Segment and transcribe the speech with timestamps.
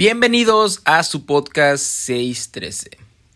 [0.00, 2.88] Bienvenidos a su podcast 613,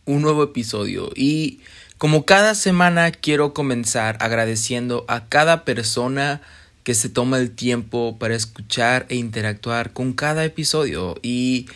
[0.07, 1.11] un nuevo episodio.
[1.15, 1.61] Y
[1.99, 6.41] como cada semana quiero comenzar agradeciendo a cada persona
[6.83, 11.17] que se toma el tiempo para escuchar e interactuar con cada episodio.
[11.21, 11.67] Y,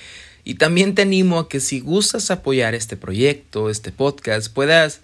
[0.44, 5.02] y también te animo a que si gustas apoyar este proyecto, este podcast, puedas,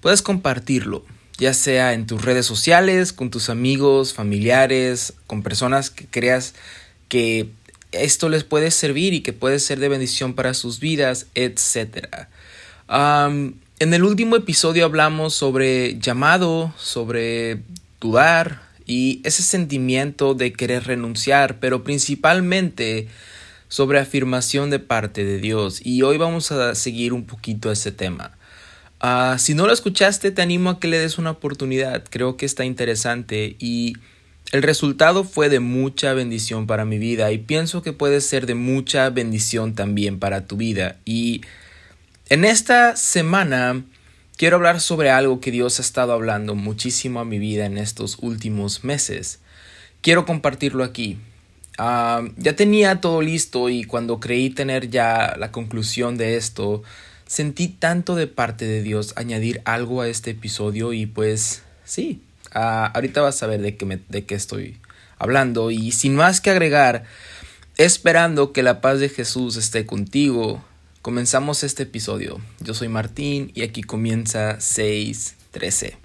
[0.00, 1.04] puedas compartirlo,
[1.36, 6.54] ya sea en tus redes sociales, con tus amigos, familiares, con personas que creas
[7.10, 7.50] que
[7.92, 12.26] esto les puede servir y que puede ser de bendición para sus vidas, etc.
[12.88, 17.60] en el último episodio hablamos sobre llamado, sobre
[18.00, 23.08] dudar y ese sentimiento de querer renunciar, pero principalmente
[23.68, 25.84] sobre afirmación de parte de Dios.
[25.84, 28.36] Y hoy vamos a seguir un poquito ese tema.
[29.00, 32.04] Ah, si no lo escuchaste, te animo a que le des una oportunidad.
[32.08, 33.94] Creo que está interesante y
[34.52, 38.54] el resultado fue de mucha bendición para mi vida y pienso que puede ser de
[38.54, 40.98] mucha bendición también para tu vida.
[41.04, 41.42] Y
[42.28, 43.84] en esta semana
[44.36, 48.18] quiero hablar sobre algo que Dios ha estado hablando muchísimo a mi vida en estos
[48.20, 49.40] últimos meses.
[50.00, 51.18] Quiero compartirlo aquí.
[51.78, 56.82] Ah, ya tenía todo listo y cuando creí tener ya la conclusión de esto,
[57.26, 62.22] sentí tanto de parte de Dios añadir algo a este episodio y pues sí,
[62.58, 64.78] Ah, ahorita vas a ver de qué, de qué estoy
[65.18, 65.70] hablando.
[65.70, 67.04] Y sin más que agregar,
[67.76, 70.64] esperando que la paz de Jesús esté contigo,
[71.02, 72.40] comenzamos este episodio.
[72.60, 75.98] Yo soy Martín y aquí comienza 613.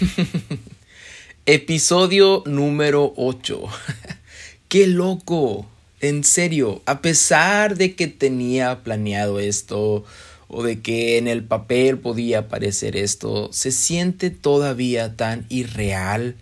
[1.46, 3.62] Episodio número 8.
[4.68, 5.69] ¡Qué loco!
[6.00, 10.02] En serio, a pesar de que tenía planeado esto
[10.48, 16.36] o de que en el papel podía aparecer esto, se siente todavía tan irreal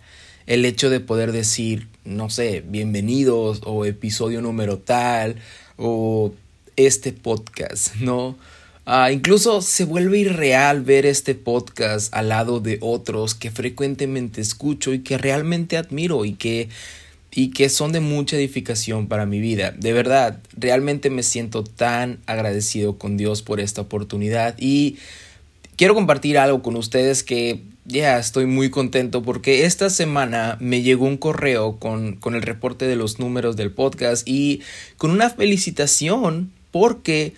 [0.47, 5.35] el hecho de poder decir, no sé, bienvenidos o episodio número tal
[5.75, 6.33] o
[6.77, 8.37] este podcast, ¿no?
[8.85, 14.93] Ah, incluso se vuelve irreal ver este podcast al lado de otros que frecuentemente escucho
[14.93, 16.69] y que realmente admiro y que
[17.31, 19.71] y que son de mucha edificación para mi vida.
[19.71, 24.97] De verdad, realmente me siento tan agradecido con Dios por esta oportunidad y
[25.75, 31.05] quiero compartir algo con ustedes que ya estoy muy contento porque esta semana me llegó
[31.05, 34.61] un correo con, con el reporte de los números del podcast y
[34.97, 37.33] con una felicitación porque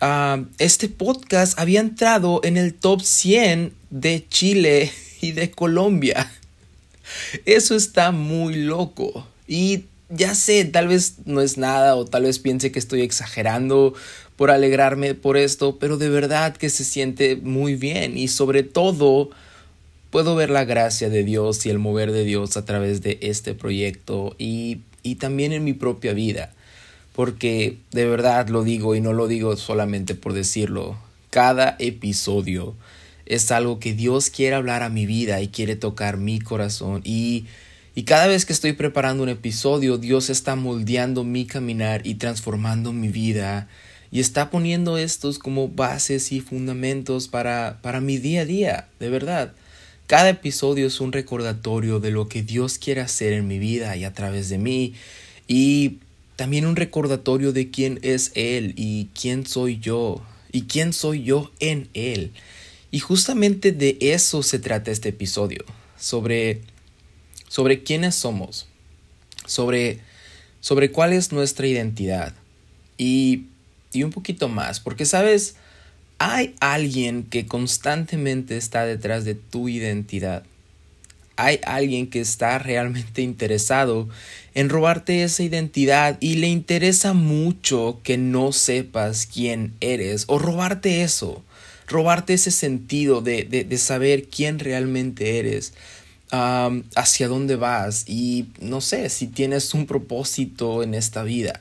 [0.00, 6.30] ah, este podcast había entrado en el top 100 de Chile y de Colombia.
[7.44, 9.26] Eso está muy loco.
[9.46, 13.94] Y ya sé, tal vez no es nada o tal vez piense que estoy exagerando
[14.36, 19.30] por alegrarme por esto, pero de verdad que se siente muy bien y sobre todo
[20.10, 23.54] puedo ver la gracia de Dios y el mover de Dios a través de este
[23.54, 26.52] proyecto y, y también en mi propia vida.
[27.14, 30.96] Porque de verdad lo digo y no lo digo solamente por decirlo.
[31.30, 32.74] Cada episodio
[33.30, 37.46] es algo que Dios quiere hablar a mi vida y quiere tocar mi corazón y
[37.94, 42.92] y cada vez que estoy preparando un episodio, Dios está moldeando mi caminar y transformando
[42.92, 43.68] mi vida
[44.12, 49.10] y está poniendo estos como bases y fundamentos para, para mi día a día, de
[49.10, 49.52] verdad.
[50.06, 54.04] Cada episodio es un recordatorio de lo que Dios quiere hacer en mi vida y
[54.04, 54.94] a través de mí
[55.48, 55.98] y
[56.36, 61.50] también un recordatorio de quién es Él y quién soy yo y quién soy yo
[61.60, 62.32] en Él.
[62.90, 65.64] Y justamente de eso se trata este episodio,
[65.96, 66.62] sobre,
[67.48, 68.66] sobre quiénes somos,
[69.46, 70.00] sobre,
[70.60, 72.34] sobre cuál es nuestra identidad.
[72.98, 73.44] Y,
[73.92, 75.54] y un poquito más, porque sabes,
[76.18, 80.42] hay alguien que constantemente está detrás de tu identidad.
[81.36, 84.08] Hay alguien que está realmente interesado
[84.54, 91.02] en robarte esa identidad y le interesa mucho que no sepas quién eres o robarte
[91.02, 91.42] eso
[91.90, 95.74] robarte ese sentido de, de, saber quién realmente eres,
[96.30, 101.60] hacia dónde vas y no sé si tienes un propósito en esta vida.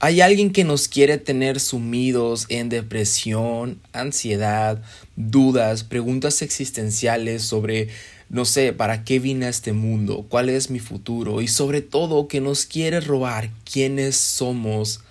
[0.00, 4.82] Hay alguien que nos quiere tener sumidos en depresión, ansiedad,
[5.14, 7.88] dudas, preguntas existenciales sobre,
[8.28, 12.26] no sé, para qué vine a este mundo, cuál es mi futuro y sobre todo
[12.26, 15.02] que nos quiere robar quiénes somos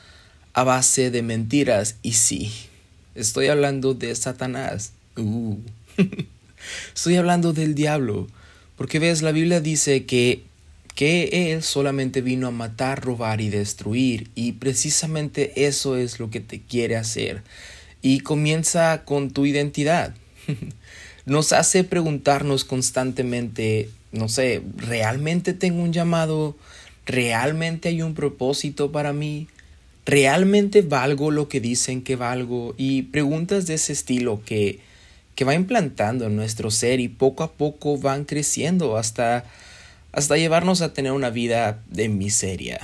[0.51, 1.95] a base de mentiras.
[2.01, 2.51] Y sí,
[3.15, 4.93] Estoy hablando de Satanás.
[5.17, 5.57] Uh.
[6.95, 8.27] Estoy hablando del diablo.
[8.77, 10.43] Porque ves, la Biblia dice que,
[10.95, 14.29] que Él solamente vino a matar, robar y destruir.
[14.35, 17.43] Y precisamente eso es lo que te quiere hacer.
[18.01, 20.15] Y comienza con tu identidad.
[21.25, 26.55] nos hace preguntarnos constantemente, no sé, ¿realmente tengo un llamado?
[27.05, 29.47] ¿Realmente hay un propósito para mí?
[30.11, 32.75] ¿Realmente valgo lo que dicen que valgo?
[32.77, 34.81] Y preguntas de ese estilo que,
[35.35, 39.45] que va implantando en nuestro ser y poco a poco van creciendo hasta,
[40.11, 42.81] hasta llevarnos a tener una vida de miseria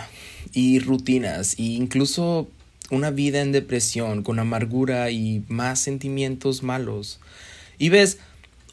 [0.54, 2.48] y rutinas e incluso
[2.92, 7.20] una vida en depresión con amargura y más sentimientos malos.
[7.78, 8.20] Y ves,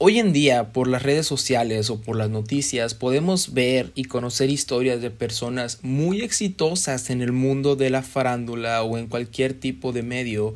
[0.07, 4.51] Hoy en día, por las redes sociales o por las noticias, podemos ver y conocer
[4.51, 9.93] historias de personas muy exitosas en el mundo de la farándula o en cualquier tipo
[9.93, 10.55] de medio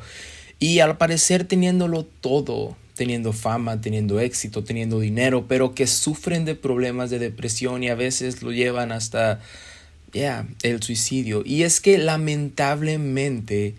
[0.58, 6.54] y al parecer teniéndolo todo, teniendo fama, teniendo éxito, teniendo dinero, pero que sufren de
[6.54, 9.40] problemas de depresión y a veces lo llevan hasta
[10.12, 11.42] ya el suicidio.
[11.42, 13.76] Y es que lamentablemente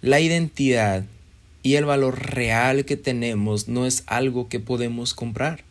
[0.00, 1.04] la identidad
[1.66, 5.64] y el valor real que tenemos no es algo que podemos comprar.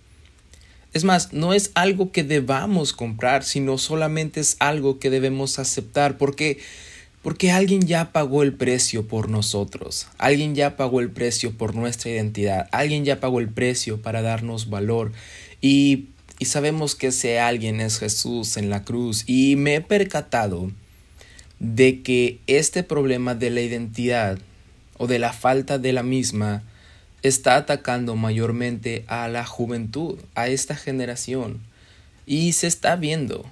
[0.92, 6.18] Es más, no es algo que debamos comprar, sino solamente es algo que debemos aceptar.
[6.18, 6.58] Porque
[7.22, 12.12] porque alguien ya pagó el precio por nosotros, alguien ya pagó el precio por nuestra
[12.12, 15.14] identidad, alguien ya pagó el precio para darnos valor.
[15.62, 16.10] Y,
[16.40, 19.24] y sabemos que ese alguien es Jesús en la cruz.
[19.28, 20.72] Y me he percatado
[21.60, 24.40] de que este problema de la identidad
[24.98, 26.64] o de la falta de la misma
[27.22, 31.60] está atacando mayormente a la juventud, a esta generación.
[32.26, 33.46] Y se está viendo.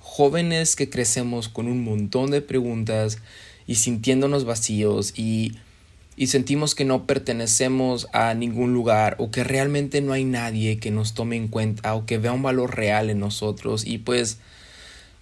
[0.00, 3.18] Jóvenes que crecemos con un montón de preguntas
[3.66, 5.56] y sintiéndonos vacíos y,
[6.16, 10.90] y sentimos que no pertenecemos a ningún lugar o que realmente no hay nadie que
[10.90, 13.86] nos tome en cuenta o que vea un valor real en nosotros.
[13.86, 14.38] Y pues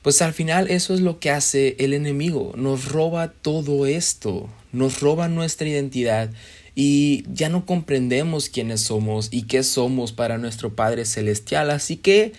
[0.02, 5.00] pues al final eso es lo que hace el enemigo, nos roba todo esto, nos
[5.00, 6.30] roba nuestra identidad
[6.74, 11.70] y ya no comprendemos quiénes somos y qué somos para nuestro Padre Celestial.
[11.70, 12.32] Así que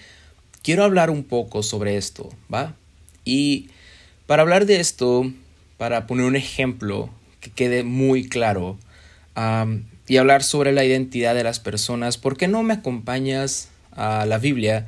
[0.64, 2.76] quiero hablar un poco sobre esto, ¿va?
[3.26, 3.70] Y
[4.26, 5.32] para hablar de esto,
[5.78, 7.10] para poner un ejemplo
[7.40, 8.78] que quede muy claro
[10.08, 14.38] y hablar sobre la identidad de las personas, ¿por qué no me acompañas a la
[14.40, 14.88] Biblia?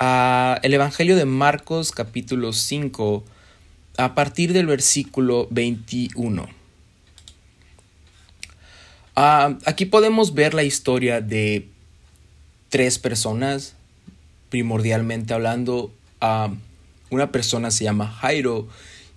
[0.00, 3.24] el Evangelio de Marcos capítulo 5
[3.96, 6.63] a partir del versículo 21.
[9.16, 11.68] Ah, aquí podemos ver la historia de
[12.68, 13.74] tres personas,
[14.50, 15.92] primordialmente hablando.
[17.10, 18.66] una persona se llama Jairo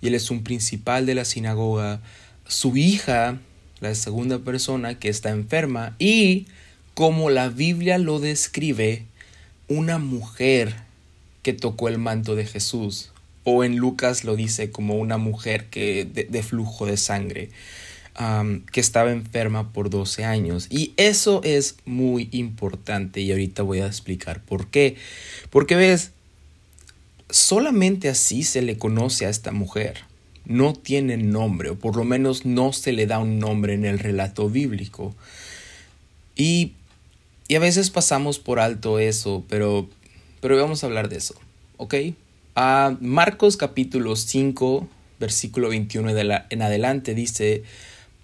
[0.00, 2.00] y él es un principal de la sinagoga.
[2.46, 3.38] Su hija,
[3.80, 6.46] la segunda persona que está enferma y
[6.94, 9.04] como la Biblia lo describe,
[9.68, 10.74] una mujer
[11.42, 13.10] que tocó el manto de Jesús,
[13.44, 17.50] o en Lucas lo dice como una mujer que, de, flujo de sangre,
[18.72, 20.66] que estaba enferma por 12 años.
[20.70, 24.96] Y eso es muy importante y ahorita voy a explicar por qué.
[25.50, 26.10] Porque ves,
[27.30, 30.00] solamente así se le conoce a esta mujer.
[30.44, 33.98] No tiene nombre, o por lo menos no se le da un nombre en el
[33.98, 35.14] relato bíblico.
[36.34, 36.72] Y
[37.48, 39.88] y a veces pasamos por alto eso, pero,
[40.42, 41.34] pero vamos a hablar de eso,
[41.78, 41.94] ¿ok?
[42.54, 44.86] A Marcos capítulo 5,
[45.18, 47.62] versículo 21 de la, en adelante dice,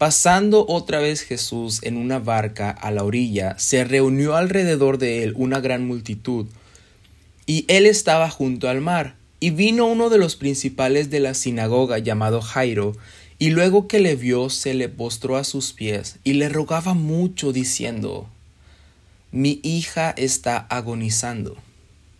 [0.04, 5.32] Pasando otra vez Jesús en una barca a la orilla, se reunió alrededor de él
[5.34, 6.44] una gran multitud,
[7.46, 12.00] y él estaba junto al mar, y vino uno de los principales de la sinagoga
[12.00, 12.94] llamado Jairo,
[13.38, 17.54] y luego que le vio se le postró a sus pies, y le rogaba mucho,
[17.54, 18.28] diciendo,
[19.32, 21.56] mi hija está agonizando.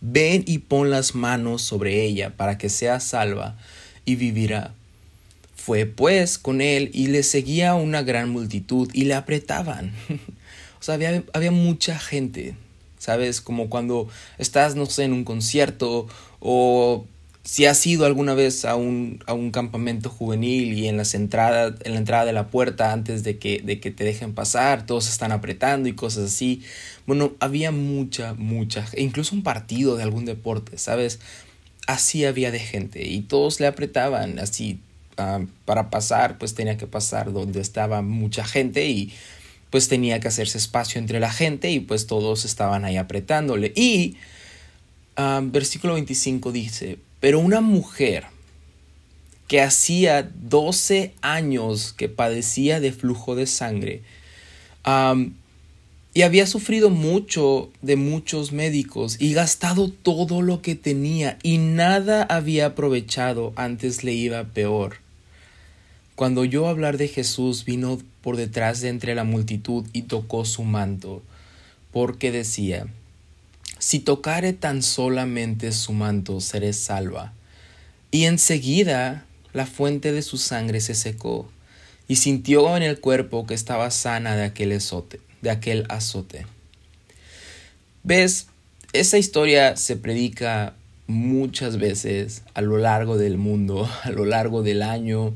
[0.01, 3.59] Ven y pon las manos sobre ella para que sea salva
[4.05, 4.73] y vivirá.
[5.65, 9.93] Fue pues con él y le seguía una gran multitud y le apretaban.
[10.79, 12.53] o sea, había, había, mucha gente,
[12.99, 13.41] ¿sabes?
[13.41, 14.07] Como cuando
[14.37, 16.05] estás, no sé, en un concierto
[16.39, 17.07] o
[17.43, 21.73] si has ido alguna vez a un, a un campamento juvenil y en, las entradas,
[21.83, 25.09] en la entrada de la puerta antes de que, de que te dejen pasar, todos
[25.09, 26.61] están apretando y cosas así.
[27.07, 31.19] Bueno, había mucha, mucha, incluso un partido de algún deporte, ¿sabes?
[31.87, 34.79] Así había de gente y todos le apretaban, así
[35.17, 39.13] ah, para pasar, pues tenía que pasar donde estaba mucha gente y
[39.69, 43.73] pues tenía que hacerse espacio entre la gente y pues todos estaban ahí apretándole.
[43.75, 44.17] Y
[45.15, 48.25] ah, versículo 25 dice, pero una mujer
[49.47, 54.01] que hacía 12 años que padecía de flujo de sangre
[56.15, 62.23] y había sufrido mucho de muchos médicos y gastado todo lo que tenía y nada
[62.23, 65.04] había aprovechado, antes le iba peor.
[66.15, 70.63] Cuando oyó hablar de Jesús vino por detrás de entre la multitud y tocó su
[70.63, 71.21] manto
[71.91, 72.87] porque decía,
[73.79, 77.31] si tocare tan solamente su manto, seré salva.
[78.11, 81.49] Y enseguida la fuente de su sangre se secó,
[82.09, 85.21] y sintió en el cuerpo que estaba sana de aquel azote.
[85.41, 86.45] De aquel azote.
[88.03, 88.47] ¿Ves?
[88.91, 90.73] Esa historia se predica
[91.07, 95.33] muchas veces a lo largo del mundo, a lo largo del año,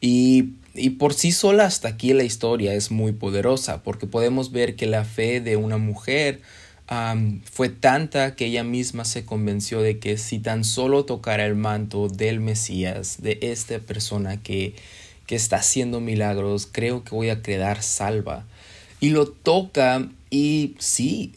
[0.00, 4.76] y, y por sí sola hasta aquí la historia es muy poderosa, porque podemos ver
[4.76, 6.40] que la fe de una mujer
[7.44, 12.08] fue tanta que ella misma se convenció de que si tan solo tocara el manto
[12.08, 14.74] del Mesías, de esta persona que,
[15.26, 18.44] que está haciendo milagros, creo que voy a quedar salva.
[18.98, 21.32] Y lo toca y sí,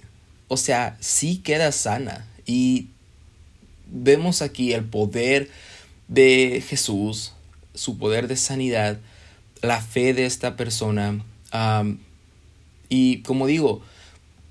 [0.48, 2.25] o sea, sí queda sana.
[2.48, 2.88] Y
[3.86, 5.51] vemos aquí el poder
[6.08, 7.33] de Jesús,
[7.74, 9.00] su poder de sanidad,
[9.62, 11.24] la fe de esta persona.
[12.89, 13.82] y como digo,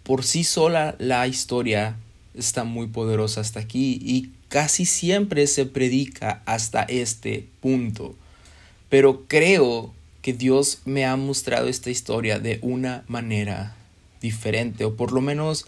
[0.02, 1.97] por sí sola la historia
[2.35, 8.14] está muy poderosa hasta aquí y casi siempre se predica hasta este punto.
[8.88, 13.76] Pero creo que Dios me ha mostrado esta historia de una manera
[14.21, 15.67] diferente o por lo menos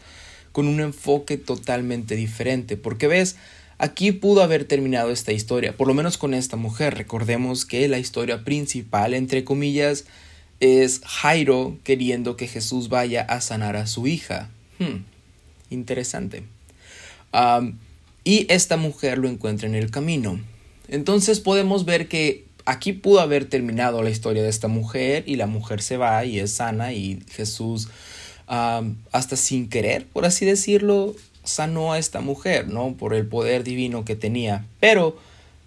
[0.52, 2.76] con un enfoque totalmente diferente.
[2.76, 3.36] Porque ves,
[3.78, 6.94] aquí pudo haber terminado esta historia, por lo menos con esta mujer.
[6.94, 10.04] Recordemos que la historia principal, entre comillas,
[10.60, 14.50] es Jairo queriendo que Jesús vaya a sanar a su hija.
[14.78, 15.04] Hmm,
[15.70, 16.44] interesante.
[18.24, 20.40] y esta mujer lo encuentra en el camino.
[20.88, 25.46] Entonces podemos ver que aquí pudo haber terminado la historia de esta mujer y la
[25.46, 27.88] mujer se va y es sana y Jesús
[28.46, 31.14] hasta sin querer, por así decirlo,
[31.44, 32.94] sanó a esta mujer, ¿no?
[32.96, 34.66] Por el poder divino que tenía.
[34.80, 35.16] Pero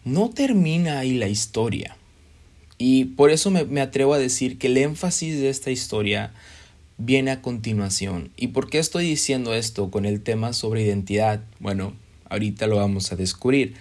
[0.03, 1.95] no termina ahí la historia.
[2.77, 6.33] Y por eso me, atrevo a decir que el énfasis de esta historia
[6.97, 8.31] viene a continuación.
[8.37, 11.41] ¿Y por qué estoy diciendo esto con el tema sobre identidad?
[11.59, 11.93] Bueno,
[12.29, 13.75] ahorita lo vamos a descubrir.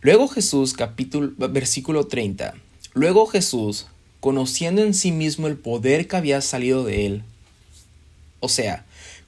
[0.00, 2.54] luego Jesús, capítulo, versículo 30.
[2.92, 3.86] Luego Jesús,
[4.20, 7.22] conociendo en sí mismo el poder que había salido de él,
[8.40, 8.84] o sea,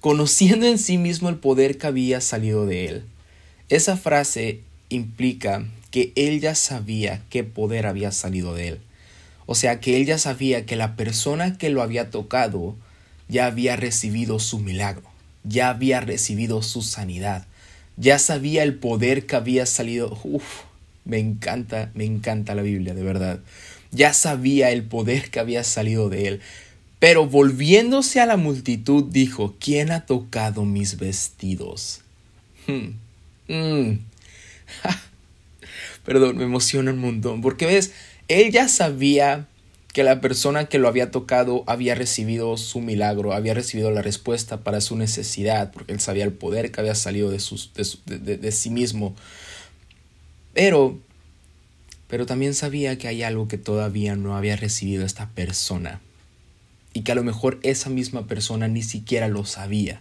[0.06, 3.02] conociendo en sí mismo el poder que había salido de él.
[3.68, 8.78] Esa frase implica que él ya sabía qué poder había salido de él.
[9.46, 12.76] O sea que él ya sabía que la persona que lo había tocado
[13.26, 15.02] ya había recibido su milagro,
[15.42, 17.44] ya había recibido su sanidad,
[17.96, 20.16] ya sabía el poder que había salido.
[20.22, 20.44] Uf,
[21.04, 23.40] me encanta, me encanta la Biblia, de verdad.
[23.90, 26.40] Ya sabía el poder que había salido de él.
[26.98, 32.02] Pero volviéndose a la multitud dijo, ¿quién ha tocado mis vestidos?
[32.66, 32.94] Hmm.
[33.48, 33.98] Hmm.
[36.04, 37.92] perdón, me emociona un montón, porque ves,
[38.28, 39.46] él ya sabía
[39.92, 44.62] que la persona que lo había tocado había recibido su milagro, había recibido la respuesta
[44.62, 47.40] para su necesidad, porque él sabía el poder que había salido de,
[48.36, 49.16] de, sí mismo.
[50.52, 50.98] Pero,
[52.08, 56.02] pero también sabía que hay algo que todavía no había recibido esta persona,
[56.96, 60.00] y que a lo mejor esa misma persona ni siquiera lo sabía.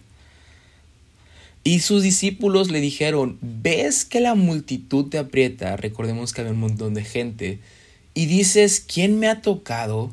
[1.62, 5.76] Y sus discípulos le dijeron, ¿ves que la multitud te aprieta?
[5.76, 7.58] Recordemos que había un montón de gente.
[8.14, 10.10] Y dices, ¿quién me ha tocado?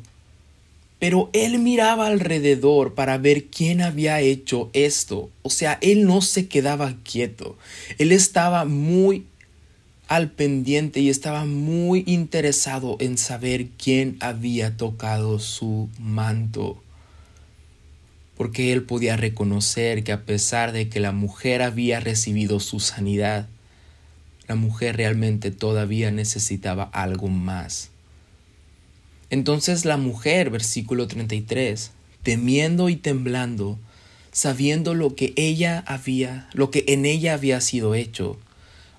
[0.98, 5.30] Pero él miraba alrededor para ver quién había hecho esto.
[5.40, 7.56] O sea, él no se quedaba quieto.
[7.96, 9.24] Él estaba muy
[10.08, 16.82] al pendiente y estaba muy interesado en saber quién había tocado su manto
[18.36, 23.48] porque él podía reconocer que a pesar de que la mujer había recibido su sanidad,
[24.48, 27.90] la mujer realmente todavía necesitaba algo más.
[29.30, 31.92] Entonces la mujer, versículo 33,
[32.22, 33.78] temiendo y temblando,
[34.32, 38.38] sabiendo lo que ella había, lo que en ella había sido hecho,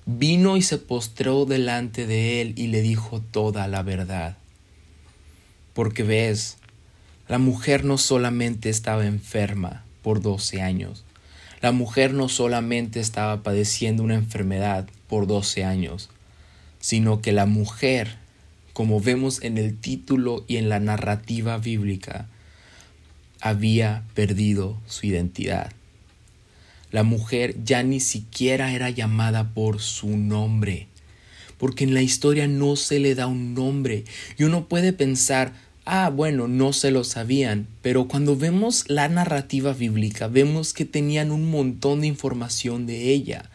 [0.06, 4.38] vino y se postró delante de él y le dijo toda la verdad.
[5.74, 6.58] Porque ves,
[7.28, 11.04] la mujer no solamente estaba enferma por 12 años,
[11.60, 16.08] la mujer no solamente estaba padeciendo una enfermedad por 12 años,
[16.78, 18.16] sino que la mujer,
[18.72, 22.28] como vemos en el título y en la narrativa bíblica,
[23.40, 25.72] había perdido su identidad.
[26.96, 30.86] La mujer ya ni siquiera era llamada por su nombre,
[31.58, 34.04] porque en la historia no se le da un nombre
[34.38, 35.52] y uno puede pensar,
[35.84, 41.32] ah, bueno, no se lo sabían, pero cuando vemos la narrativa bíblica vemos que tenían
[41.32, 43.50] un montón de información de ella.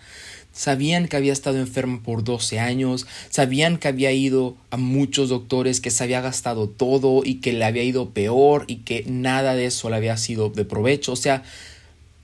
[0.53, 5.81] Sabían que había estado enferma por 12 años, sabían que había ido a muchos doctores,
[5.81, 9.65] que se había gastado todo y que le había ido peor y que nada de
[9.65, 11.13] eso le había sido de provecho.
[11.13, 11.41] O sea,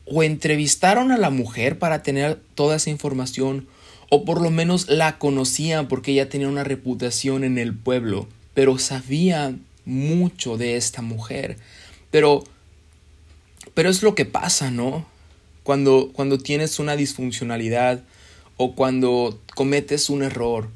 [0.10, 3.68] o entrevistaron a la mujer para tener toda esa información,
[4.10, 8.80] o por lo menos la conocían porque ella tenía una reputación en el pueblo, pero
[8.80, 11.58] sabían mucho de esta mujer.
[12.10, 12.44] Pero,
[13.74, 15.06] pero es lo que pasa, ¿no?
[15.64, 18.04] Cuando, cuando tienes una disfuncionalidad,
[18.56, 20.70] o cuando cometes un error,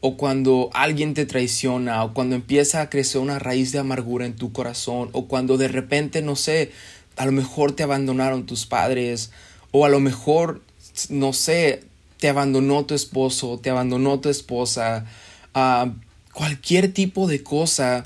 [0.00, 4.36] o cuando alguien te traiciona, o cuando empieza a crecer una raíz de amargura en
[4.36, 6.72] tu corazón, o cuando de repente, no sé,
[7.18, 9.30] a lo mejor te abandonaron tus padres,
[9.70, 10.62] o a lo mejor,
[11.10, 11.84] no sé,
[12.18, 15.06] te abandonó tu esposo, te abandonó tu esposa,
[15.54, 15.92] a
[16.32, 18.04] cualquier tipo de cosa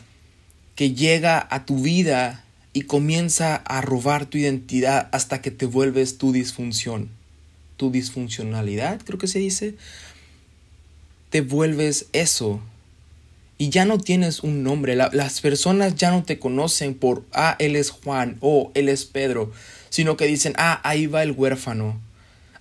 [0.74, 6.18] que llega a tu vida y comienza a robar tu identidad hasta que te vuelves
[6.18, 7.10] tu disfunción
[7.82, 9.74] tu disfuncionalidad, creo que se dice,
[11.30, 12.60] te vuelves eso.
[13.58, 14.96] Y ya no tienes un nombre.
[14.96, 19.52] las personas ya no te conocen por, ah, él es Juan o él es Pedro,
[19.88, 22.00] sino que dicen, ah, ahí va el huérfano,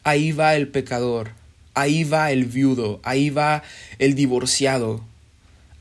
[0.04, 1.32] ahí va el pecador,
[1.74, 3.64] ahí va el viudo, ahí va
[4.00, 5.02] el divorciado,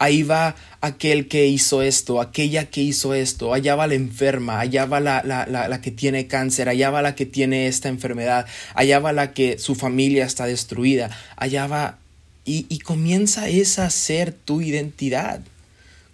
[0.00, 4.86] ahí va aquel que hizo esto, aquella que hizo esto, allá va la enferma, allá
[4.86, 8.98] va la, la, la, que tiene cáncer, allá va la que tiene esta enfermedad, allá
[8.98, 11.98] va la que su familia está destruida, allá va...
[12.44, 15.40] Y, comienza esa a ser tu identidad.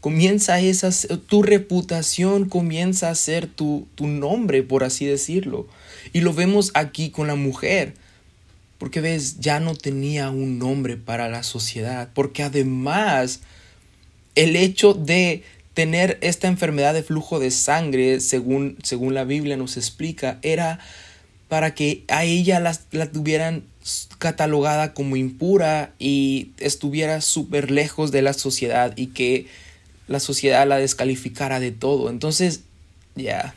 [0.00, 5.66] Comienza esa, tu reputación comienza a ser tu, tu nombre, por así decirlo.
[6.12, 7.94] Y lo vemos aquí con la mujer.
[8.78, 12.10] Porque ves, ya no tenía un nombre para la sociedad.
[12.12, 13.40] Porque además
[14.34, 15.42] el hecho de
[15.76, 20.78] tener esta enfermedad de flujo de sangre, según, según la Biblia nos explica, era
[21.48, 23.64] para que a ella la, la tuvieran
[24.18, 29.46] catalogada como impura y estuviera súper lejos de la sociedad y que
[30.08, 32.10] la sociedad la descalificara de todo.
[32.10, 32.62] Entonces,
[33.14, 33.54] ya,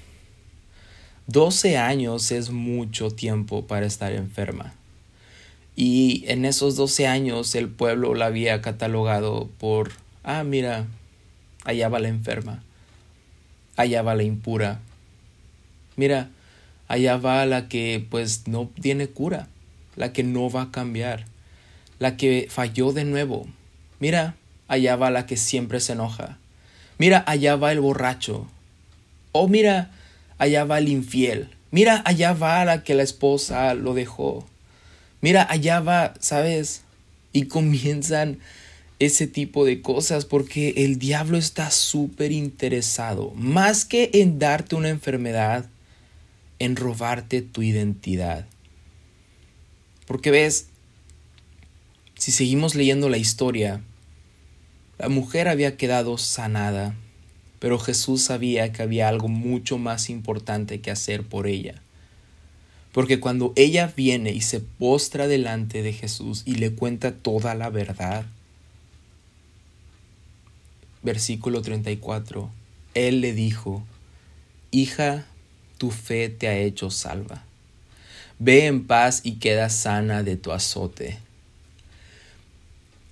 [1.27, 4.73] 12 años es mucho tiempo para estar enferma.
[5.75, 9.91] Y en esos 12 años el pueblo la había catalogado por
[10.23, 10.85] ah, mira,
[11.65, 12.63] allá va la enferma,
[13.75, 14.79] allá va la impura,
[15.95, 16.29] mira,
[16.87, 19.47] allá va la que pues no tiene cura,
[19.99, 21.25] la que no va a cambiar,
[21.99, 23.47] la que falló de nuevo,
[23.99, 24.37] mira,
[24.69, 26.37] allá va la que siempre se enoja,
[26.97, 28.47] mira, allá va el borracho,
[29.33, 29.91] oh, mira,
[30.37, 34.47] allá va el infiel, mira, allá va la que la esposa lo dejó,
[35.19, 36.83] mira, allá va, ¿sabes?
[37.33, 38.39] Y comienzan
[38.99, 44.87] ese tipo de cosas porque el diablo está súper interesado, más que en darte una
[44.87, 45.65] enfermedad,
[46.57, 48.45] en robarte tu identidad.
[50.09, 50.65] Porque ves,
[52.15, 53.83] si seguimos leyendo la historia,
[54.97, 56.95] la mujer había quedado sanada,
[57.59, 61.83] pero Jesús sabía que había algo mucho más importante que hacer por ella.
[62.91, 67.69] Porque cuando ella viene y se postra delante de Jesús y le cuenta toda la
[67.69, 68.25] verdad,
[71.03, 72.49] versículo 34,
[72.95, 73.83] Él le dijo,
[74.71, 75.27] Hija,
[75.77, 77.45] tu fe te ha hecho salva.
[78.39, 81.19] Ve en paz y queda sana de tu azote.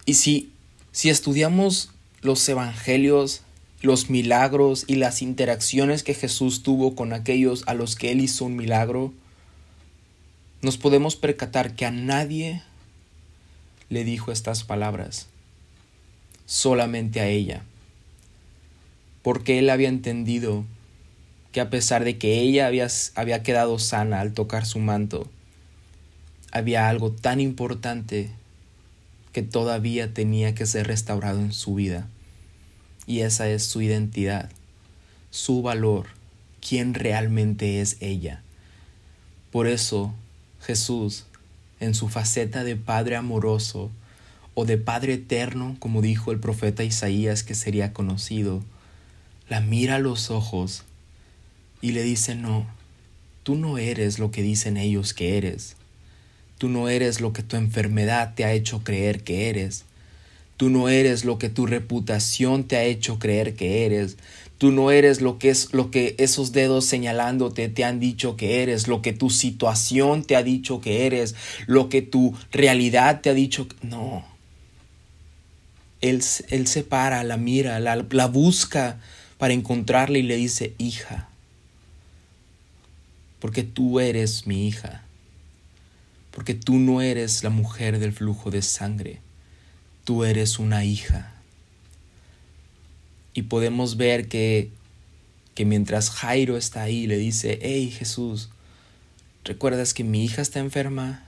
[0.06, 0.52] Y si,
[0.92, 3.42] si estudiamos los evangelios,
[3.82, 8.46] los milagros y las interacciones que Jesús tuvo con aquellos a los que Él hizo
[8.46, 9.14] un milagro,
[10.62, 12.64] nos podemos percatar que a nadie
[13.90, 15.28] le dijo estas palabras,
[16.46, 17.64] solamente a ella
[19.28, 20.64] porque él había entendido
[21.58, 25.28] que a pesar de que ella había, había quedado sana al tocar su manto,
[26.52, 28.30] había algo tan importante
[29.32, 32.08] que todavía tenía que ser restaurado en su vida.
[33.08, 34.52] Y esa es su identidad,
[35.32, 36.10] su valor,
[36.62, 38.44] quién realmente es ella.
[39.50, 40.14] Por eso
[40.62, 41.26] Jesús,
[41.80, 43.90] en su faceta de Padre amoroso
[44.54, 48.64] o de Padre eterno, como dijo el profeta Isaías que sería conocido,
[49.50, 50.84] la mira a los ojos
[51.82, 52.68] y le dice, no,
[53.44, 55.76] tú no eres lo que dicen ellos que eres.
[56.58, 59.86] Tú no eres lo que tu enfermedad te ha hecho creer que eres.
[60.58, 64.18] Tú no eres lo que tu reputación te ha hecho creer que eres.
[64.58, 68.64] Tú no eres lo que es lo que esos dedos señalándote te han dicho que
[68.64, 71.36] eres, lo que tu situación te ha dicho que eres,
[71.68, 73.68] lo que tu realidad te ha dicho.
[73.84, 74.26] No.
[76.02, 79.00] Él, él se para, la mira, la, la busca
[79.38, 81.30] para encontrarle y le dice, hija,
[83.40, 85.04] porque tú eres mi hija,
[86.32, 89.22] porque tú no eres la mujer del flujo de sangre,
[90.04, 91.34] tú eres una hija.
[93.34, 94.72] Y podemos ver que,
[95.54, 98.50] que mientras Jairo está ahí, le dice, hey Jesús,
[99.44, 101.24] ¿recuerdas que mi hija está enferma?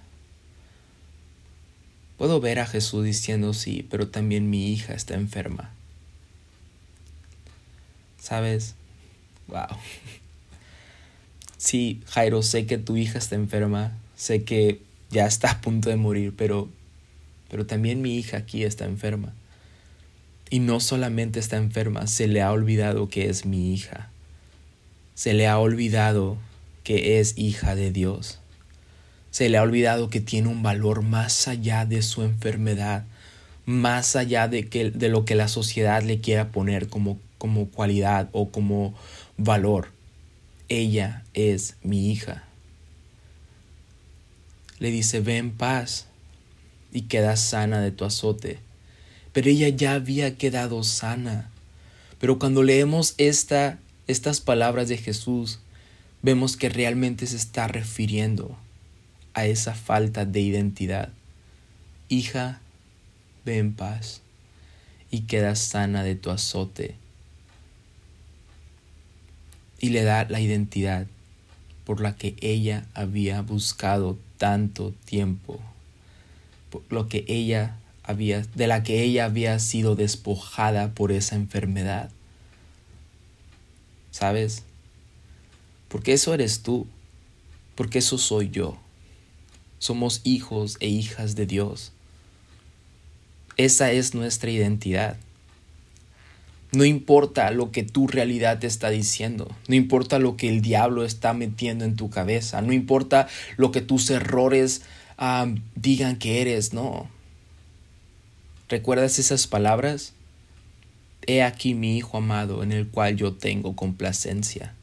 [2.17, 5.71] Puedo ver a Jesús diciendo sí, pero también mi hija está enferma.
[8.19, 8.75] ¿Sabes?
[9.47, 9.77] Wow.
[11.59, 14.79] Sí, Jairo, sé que tu hija está enferma, sé que
[15.11, 16.69] ya está a punto de morir, pero,
[17.49, 19.33] pero también mi hija aquí está enferma.
[20.49, 24.09] Y no solamente está enferma, se le ha olvidado que es mi hija.
[25.15, 26.37] Se le ha olvidado
[26.85, 28.39] que es hija de Dios.
[29.29, 33.03] Se le ha olvidado que tiene un valor más allá de su enfermedad,
[33.65, 38.29] más allá de, que, de lo que la sociedad le quiera poner como, como cualidad
[38.31, 38.95] o como
[39.35, 39.98] valor.
[40.69, 42.45] Ella es mi hija
[44.79, 46.07] le dice, ve en paz
[46.91, 48.59] y queda sana de tu azote.
[49.33, 51.51] Pero ella ya había quedado sana.
[52.19, 53.77] Pero cuando leemos esta,
[54.07, 55.59] estas palabras de Jesús,
[56.21, 58.57] vemos que realmente se está refiriendo
[59.33, 61.09] a esa falta de identidad.
[62.07, 62.61] Hija,
[63.45, 64.21] ve en paz
[65.11, 66.95] y queda sana de tu azote.
[69.79, 71.07] Y le da la identidad
[71.85, 75.59] por la que ella había buscado tanto tiempo,
[76.89, 82.09] lo que ella había, de la que ella había sido despojada por esa enfermedad.
[84.11, 84.63] ¿Sabes?
[85.87, 86.87] Porque eso eres tú,
[87.75, 88.77] porque eso soy yo.
[89.79, 91.91] Somos hijos e hijas de Dios.
[93.57, 95.17] Esa es nuestra identidad.
[96.71, 101.03] No importa lo que tu realidad te está diciendo, no importa lo que el diablo
[101.03, 103.27] está metiendo en tu cabeza, no importa
[103.57, 104.83] lo que tus errores
[105.75, 107.09] digan que eres, no.
[108.69, 110.13] ¿Recuerdas esas palabras?
[111.25, 114.75] He aquí mi hijo amado en el cual yo tengo complacencia.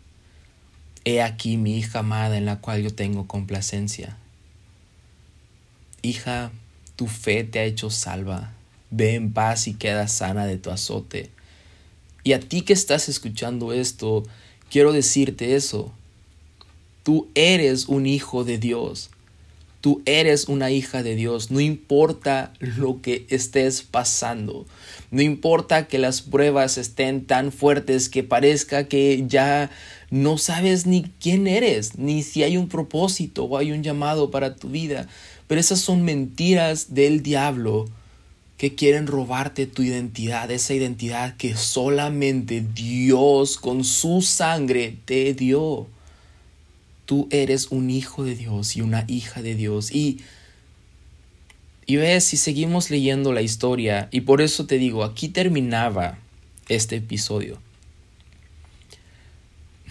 [1.04, 4.16] He aquí mi hija amada en la cual yo tengo complacencia.
[6.02, 6.50] Hija,
[6.96, 8.52] tu fe te ha hecho salva.
[8.90, 11.35] Ve en paz y queda sana de tu azote
[12.26, 14.24] y a ti que estás escuchando esto,
[14.68, 15.92] quiero decirte eso.
[17.04, 19.10] Tú eres un hijo de Dios.
[19.80, 21.52] Tú eres una hija de Dios.
[21.52, 24.66] No importa lo que estés pasando.
[25.12, 29.70] No importa que las pruebas estén tan fuertes que parezca que ya
[30.10, 34.56] no sabes ni quién eres, ni si hay un propósito o hay un llamado para
[34.56, 35.06] tu vida.
[35.46, 37.86] Pero esas son mentiras del diablo
[38.56, 45.86] que quieren robarte tu identidad, esa identidad que solamente Dios con su sangre te dio.
[47.04, 49.94] Tú eres un hijo de Dios y una hija de Dios.
[49.94, 50.20] Y,
[51.84, 56.18] y ves, si seguimos leyendo la historia, y por eso te digo, aquí terminaba
[56.68, 57.60] este episodio.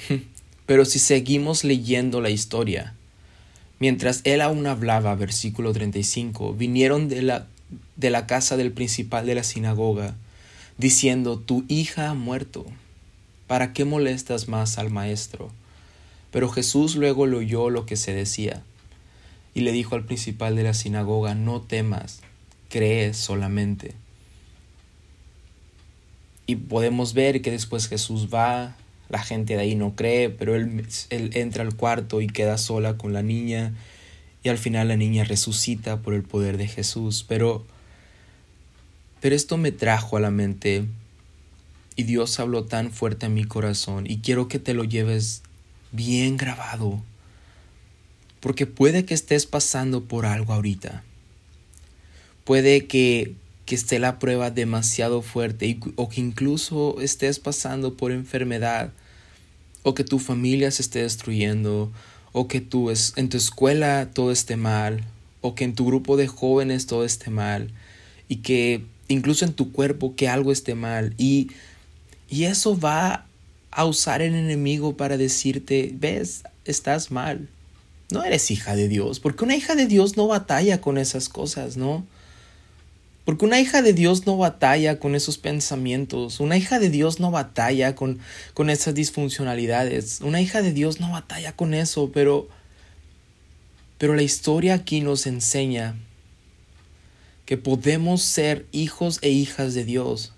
[0.66, 2.96] Pero si seguimos leyendo la historia,
[3.80, 7.48] mientras él aún hablaba, versículo 35, vinieron de la
[7.96, 10.16] de la casa del principal de la sinagoga,
[10.78, 12.66] diciendo, Tu hija ha muerto.
[13.48, 15.52] ¿Para qué molestas más al maestro?
[16.32, 18.64] Pero Jesús luego le oyó lo que se decía,
[19.54, 22.22] y le dijo al principal de la sinagoga, No temas,
[22.70, 23.94] cree solamente.
[26.48, 28.76] Y podemos ver que después Jesús va,
[29.10, 32.98] la gente de ahí no cree, pero él, él entra al cuarto y queda sola
[32.98, 33.74] con la niña,
[34.46, 37.26] y al final la niña resucita por el poder de Jesús.
[37.28, 37.66] Pero,
[39.20, 40.86] pero esto me trajo a la mente
[41.96, 45.42] y Dios habló tan fuerte a mi corazón y quiero que te lo lleves
[45.92, 47.02] bien grabado.
[48.40, 51.04] Porque puede que estés pasando por algo ahorita.
[52.44, 53.34] Puede que,
[53.66, 58.94] que esté la prueba demasiado fuerte o que incluso estés pasando por enfermedad
[59.82, 61.92] o que tu familia se esté destruyendo
[62.38, 65.06] o que tú es, en tu escuela todo esté mal,
[65.40, 67.72] o que en tu grupo de jóvenes todo esté mal,
[68.28, 71.52] y que incluso en tu cuerpo que algo esté mal, y,
[72.30, 73.26] y eso va
[73.72, 77.48] a usar el enemigo para decirte, ves, estás mal,
[78.12, 81.78] no eres hija de Dios, porque una hija de Dios no batalla con esas cosas,
[81.78, 82.06] ¿no?
[83.26, 87.32] Porque una hija de Dios no batalla con esos pensamientos, una hija de Dios no
[87.32, 88.20] batalla con,
[88.54, 92.48] con esas disfuncionalidades, una hija de Dios no batalla con eso, pero,
[93.98, 95.96] pero la historia aquí nos enseña
[97.48, 100.34] que podemos ser hijos e hijas de Dios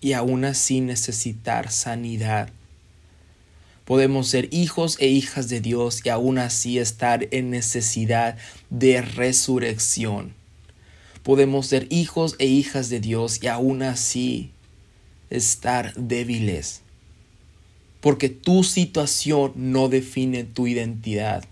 [0.00, 2.50] y aún así necesitar sanidad.
[3.84, 8.36] Podemos ser hijos e hijas de Dios y aún así estar en necesidad
[8.70, 10.45] de resurrección.
[11.26, 14.52] Podemos ser hijos e hijas de Dios y aún así
[15.28, 16.82] estar débiles.
[18.00, 21.44] Porque tu situación no define tu identidad.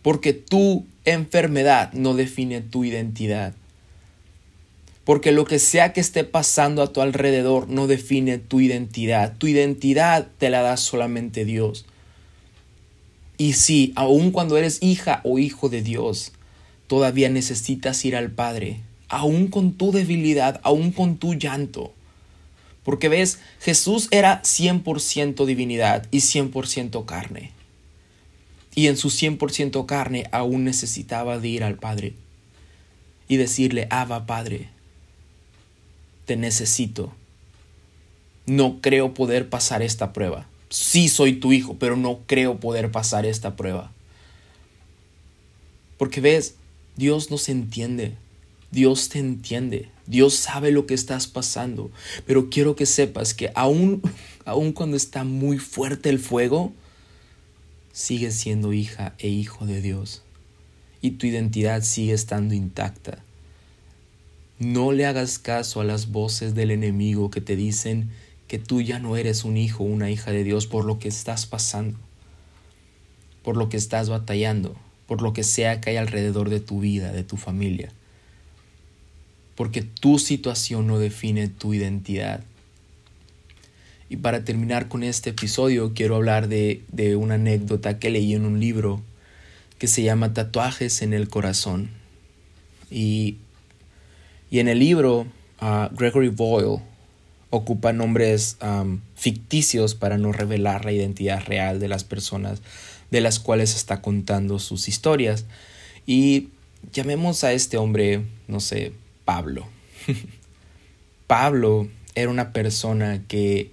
[0.00, 3.52] Porque tu enfermedad no define tu identidad.
[5.04, 9.36] Porque lo que sea que esté pasando a tu alrededor no define tu identidad.
[9.36, 11.84] Tu identidad te la da solamente Dios.
[13.36, 16.32] Y sí, aun cuando eres hija o hijo de Dios,
[16.94, 18.78] todavía necesitas ir al Padre,
[19.08, 21.92] aun con tu debilidad, aun con tu llanto.
[22.84, 27.50] Porque ves, Jesús era 100% divinidad y 100% carne.
[28.76, 32.14] Y en su 100% carne aún necesitaba de ir al Padre
[33.26, 34.68] y decirle, Abba Padre,
[36.26, 37.12] te necesito.
[38.46, 40.46] No creo poder pasar esta prueba.
[40.68, 43.90] Sí soy tu hijo, pero no creo poder pasar esta prueba.
[45.98, 46.54] Porque ves,
[46.96, 48.14] Dios nos entiende.
[48.70, 49.88] Dios te entiende.
[50.06, 51.90] Dios sabe lo que estás pasando.
[52.26, 54.02] Pero quiero que sepas que aún,
[54.44, 56.72] aún cuando está muy fuerte el fuego,
[57.92, 60.22] sigues siendo hija e hijo de Dios.
[61.00, 63.22] Y tu identidad sigue estando intacta.
[64.58, 68.10] No le hagas caso a las voces del enemigo que te dicen
[68.46, 71.08] que tú ya no eres un hijo o una hija de Dios por lo que
[71.08, 71.98] estás pasando,
[73.42, 77.12] por lo que estás batallando, por lo que sea que hay alrededor de tu vida,
[77.12, 77.90] de tu familia.
[79.54, 82.42] Porque tu situación no define tu identidad.
[84.08, 88.44] Y para terminar con este episodio, quiero hablar de, de una anécdota que leí en
[88.44, 89.00] un libro
[89.78, 91.90] que se llama Tatuajes en el Corazón.
[92.90, 93.38] Y
[94.54, 95.26] y en el libro,
[95.60, 96.80] uh, Gregory Boyle
[97.50, 98.56] ocupa nombres
[99.16, 102.62] ficticios para no revelar la identidad real de las personas
[103.14, 105.44] de las cuales está contando sus historias.
[106.04, 106.48] Y
[106.92, 108.92] llamemos a este hombre, no sé,
[109.24, 109.68] Pablo.
[111.28, 113.70] Pablo era una persona que,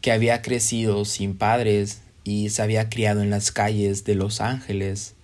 [0.00, 5.14] que había crecido sin padres y se había criado en las calles de Los Ángeles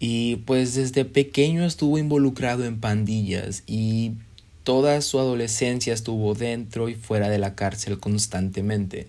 [0.00, 4.12] y pues desde pequeño estuvo involucrado en pandillas y
[4.64, 9.08] toda su adolescencia estuvo dentro y fuera de la cárcel constantemente.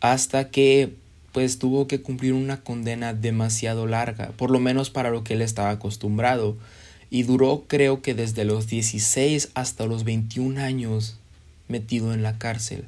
[0.00, 0.94] Hasta que
[1.32, 5.42] pues tuvo que cumplir una condena demasiado larga, por lo menos para lo que él
[5.42, 6.56] estaba acostumbrado,
[7.10, 11.18] y duró creo que desde los 16 hasta los 21 años
[11.68, 12.84] metido en la cárcel.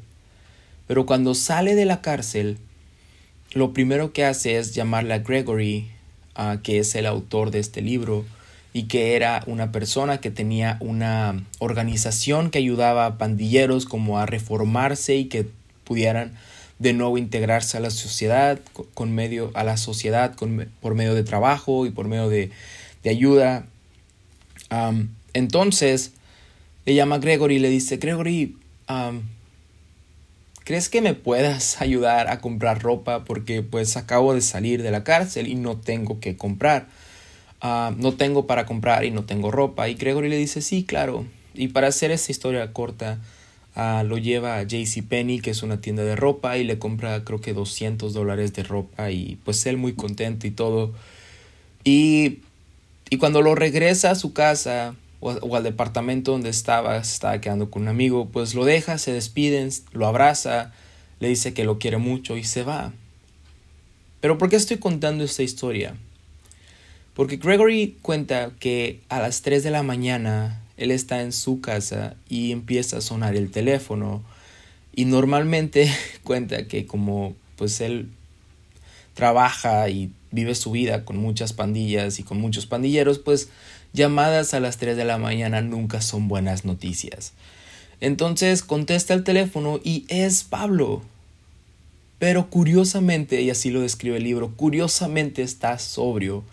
[0.86, 2.58] Pero cuando sale de la cárcel,
[3.52, 5.90] lo primero que hace es llamarle a Gregory
[6.62, 8.24] que es el autor de este libro
[8.72, 14.26] y que era una persona que tenía una organización que ayudaba a pandilleros como a
[14.26, 15.46] reformarse y que
[15.84, 16.32] pudieran
[16.82, 18.60] de nuevo integrarse a la sociedad
[18.94, 22.50] con medio a la sociedad con, por medio de trabajo y por medio de,
[23.04, 23.66] ayuda
[25.32, 26.12] entonces
[26.84, 28.56] le llama a Gregory y le dice Gregory
[30.64, 33.24] ¿Crees que me puedas ayudar a comprar ropa?
[33.24, 36.86] Porque pues acabo de salir de la cárcel y no tengo que comprar.
[37.62, 39.88] No tengo para comprar y no tengo ropa.
[39.88, 41.26] Y Gregory le dice, sí, claro.
[41.54, 43.20] Y para hacer esta historia corta,
[43.74, 47.40] ah, lo lleva a JCPenney, que es una tienda de ropa, y le compra creo
[47.40, 49.10] que 200 dólares de ropa.
[49.10, 50.92] Y pues él muy contento y todo.
[51.84, 52.40] Y,
[53.10, 57.82] y cuando lo regresa a su casa, o, al departamento donde estaba, estaba quedando con
[57.82, 60.72] un amigo, pues lo deja, se despiden, lo abraza,
[61.20, 62.92] le dice que lo quiere mucho y se va.
[64.20, 65.94] Pero ¿por qué estoy contando esta historia?
[67.14, 72.16] Porque Gregory cuenta que a las 3 de la mañana él está en su casa
[72.28, 74.22] y empieza a sonar el teléfono
[74.94, 75.90] y normalmente
[76.24, 78.08] cuenta que como pues él
[79.14, 83.48] trabaja y vive su vida con muchas pandillas y con muchos pandilleros, pues
[83.92, 87.32] llamadas a las 3 de la mañana nunca son buenas noticias.
[88.00, 91.02] Entonces contesta el teléfono y es Pablo.
[92.18, 96.44] Pero curiosamente, y así lo describe el libro, curiosamente está sobrio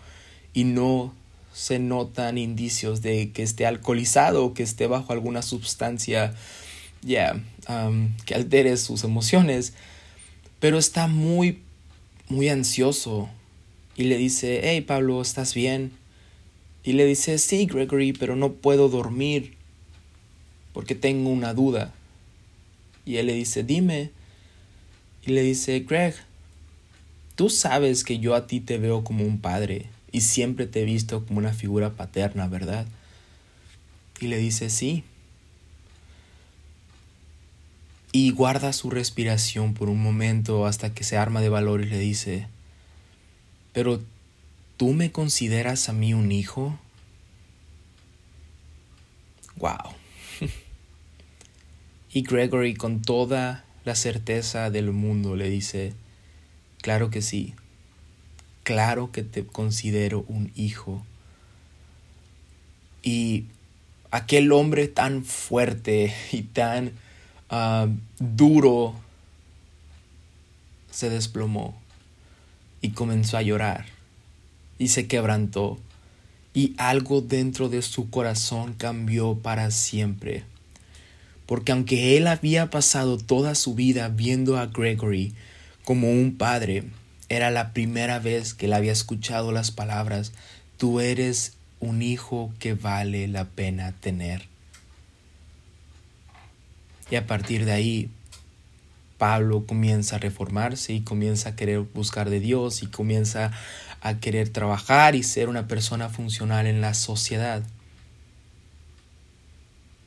[0.52, 1.14] y no
[1.52, 6.34] se notan indicios de que esté alcoholizado que esté bajo alguna sustancia
[7.02, 9.72] ya um, que altere sus emociones.
[10.58, 11.62] Pero está muy,
[12.28, 13.28] muy ansioso
[13.96, 15.92] y le dice, hey Pablo, ¿estás bien?
[16.84, 19.54] Y le dice, sí, Gregory, pero no puedo dormir
[20.72, 21.92] porque tengo una duda.
[23.04, 24.10] Y él le dice, dime.
[25.26, 26.14] Y le dice, Greg,
[27.34, 30.84] tú sabes que yo a ti te veo como un padre y siempre te he
[30.84, 32.86] visto como una figura paterna, ¿verdad?
[34.20, 35.04] Y le dice, sí.
[38.12, 41.98] y guarda su respiración por un momento hasta que se arma de valor y le
[41.98, 42.48] dice,
[43.72, 44.00] pero
[44.76, 46.78] ¿tú me consideras a mí un hijo?
[49.56, 49.94] Wow.
[52.12, 55.92] y Gregory con toda la certeza del mundo le dice,
[56.82, 57.54] claro que sí,
[58.70, 61.04] claro que te considero un hijo.
[63.02, 63.46] Y
[64.12, 66.92] aquel hombre tan fuerte y tan
[67.48, 67.88] ah,
[68.20, 68.94] duro
[70.92, 71.74] se desplomó
[72.80, 73.86] y comenzó a llorar
[74.78, 75.76] y se quebrantó
[76.54, 80.44] y algo dentro de su corazón cambió para siempre.
[81.46, 85.34] Porque aunque él había pasado toda su vida viendo a Gregory
[85.84, 86.84] como un padre,
[87.30, 90.32] era la primera vez que él había escuchado las palabras,
[90.76, 94.48] tú eres un hijo que vale la pena tener.
[97.08, 98.10] Y a partir de ahí,
[99.16, 103.52] Pablo comienza a reformarse y comienza a querer buscar de Dios y comienza
[104.00, 107.62] a querer trabajar y ser una persona funcional en la sociedad.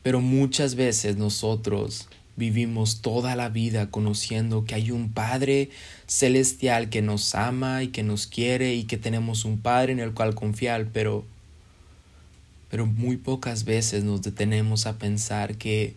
[0.02, 5.70] Pero muchas veces nosotros vivimos toda la vida conociendo que hay un Padre
[6.08, 10.14] celestial que nos ama y que nos quiere y que tenemos un Padre en el
[10.14, 11.26] cual confiar, pero
[12.70, 15.96] pero muy pocas veces nos detenemos a pensar que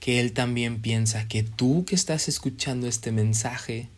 [0.00, 3.88] que Él también piensa que tú que estás escuchando este mensaje,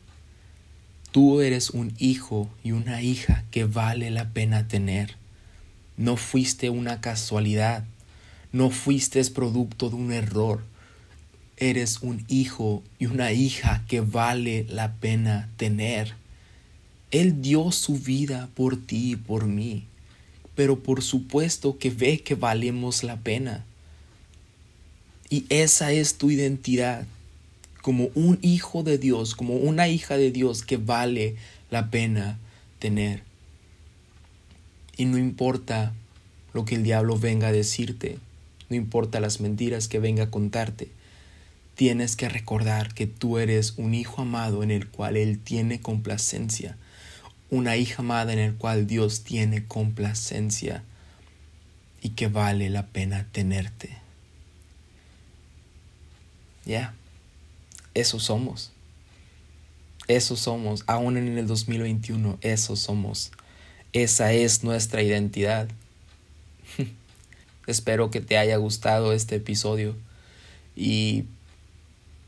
[1.10, 5.16] tú eres un hijo y una hija que vale la pena tener.
[5.96, 7.84] No fuiste una casualidad,
[8.52, 10.62] no fuiste producto de un error.
[11.60, 16.14] Eres un hijo y una hija que vale la pena tener.
[17.10, 19.84] Él dio su vida por ti y por mí,
[20.54, 23.64] pero por supuesto que ve que valemos la pena.
[25.30, 27.06] Y esa es tu identidad
[27.82, 31.34] como un hijo de Dios, como una hija de Dios que vale
[31.70, 32.38] la pena
[32.78, 33.22] tener.
[34.96, 35.92] Y no importa
[36.54, 38.18] lo que el diablo venga a decirte,
[38.68, 40.88] no importa las mentiras que venga a contarte,
[41.78, 46.76] tienes que recordar que tú eres un hijo amado en el cual Él tiene complacencia,
[47.50, 50.82] una hija amada en el cual Dios tiene complacencia
[52.02, 53.96] y que vale la pena tenerte.
[56.66, 56.94] Ya,
[57.94, 58.72] eso somos.
[60.08, 63.30] Eso somos, aún en el 2021, eso somos.
[63.92, 65.68] Esa es nuestra identidad.
[67.68, 69.94] Espero que te haya gustado este episodio
[70.74, 71.26] y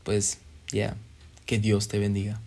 [0.03, 0.39] pues
[0.71, 0.95] ya,
[1.45, 2.39] que Dios te bendiga.